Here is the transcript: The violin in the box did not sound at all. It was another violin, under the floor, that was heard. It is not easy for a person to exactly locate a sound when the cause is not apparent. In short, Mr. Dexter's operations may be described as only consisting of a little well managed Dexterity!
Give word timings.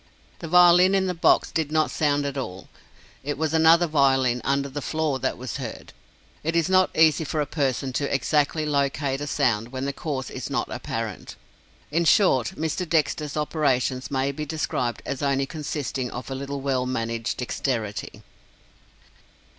The 0.39 0.47
violin 0.47 0.95
in 0.95 1.05
the 1.05 1.13
box 1.13 1.51
did 1.51 1.71
not 1.71 1.91
sound 1.91 2.25
at 2.25 2.35
all. 2.35 2.69
It 3.23 3.37
was 3.37 3.53
another 3.53 3.85
violin, 3.85 4.41
under 4.43 4.67
the 4.67 4.81
floor, 4.81 5.19
that 5.19 5.37
was 5.37 5.57
heard. 5.57 5.93
It 6.43 6.55
is 6.55 6.67
not 6.71 6.89
easy 6.97 7.23
for 7.23 7.39
a 7.39 7.45
person 7.45 7.93
to 7.93 8.11
exactly 8.11 8.65
locate 8.65 9.21
a 9.21 9.27
sound 9.27 9.71
when 9.71 9.85
the 9.85 9.93
cause 9.93 10.31
is 10.31 10.49
not 10.49 10.69
apparent. 10.71 11.35
In 11.91 12.05
short, 12.05 12.53
Mr. 12.57 12.89
Dexter's 12.89 13.37
operations 13.37 14.09
may 14.09 14.31
be 14.31 14.43
described 14.43 15.03
as 15.05 15.21
only 15.21 15.45
consisting 15.45 16.09
of 16.09 16.31
a 16.31 16.33
little 16.33 16.61
well 16.61 16.87
managed 16.87 17.37
Dexterity! 17.37 18.23